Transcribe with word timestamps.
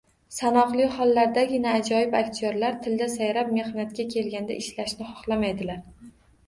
Sanoqli 0.35 0.87
hollardagina 0.95 1.75
ajoyib 1.81 2.17
aktyorlar 2.21 2.81
tilda 2.87 3.11
sayrab, 3.19 3.55
mehnatga 3.61 4.09
kelganda 4.17 4.61
ishlashni 4.65 5.13
xohlamaydi. 5.15 5.81